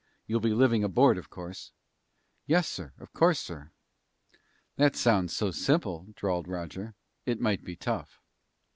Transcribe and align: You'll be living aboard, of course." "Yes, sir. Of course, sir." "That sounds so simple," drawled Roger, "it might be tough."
You'll 0.25 0.39
be 0.39 0.51
living 0.55 0.83
aboard, 0.83 1.19
of 1.19 1.29
course." 1.29 1.73
"Yes, 2.47 2.67
sir. 2.67 2.91
Of 2.97 3.13
course, 3.13 3.39
sir." 3.39 3.69
"That 4.75 4.95
sounds 4.95 5.35
so 5.37 5.51
simple," 5.51 6.07
drawled 6.15 6.47
Roger, 6.47 6.95
"it 7.27 7.39
might 7.39 7.63
be 7.63 7.75
tough." 7.75 8.19